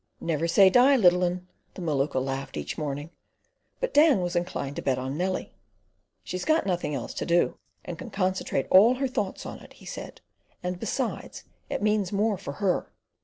[0.19, 3.11] "Never say die, little 'un," the Maluka laughed each morning;
[3.79, 5.53] but Dan was inclined to bet on Nellie.
[6.23, 9.85] "She's got nothing else to do, and can concentrate all her thoughts on it," he
[9.85, 10.19] said,
[10.63, 12.91] "and besides, it means more for her."